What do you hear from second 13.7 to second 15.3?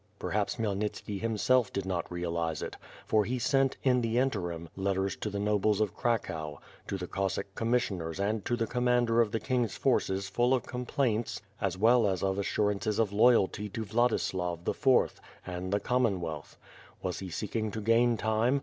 Vladislav, the Fourth,